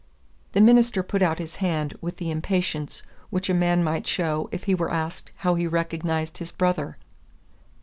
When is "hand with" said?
1.57-2.17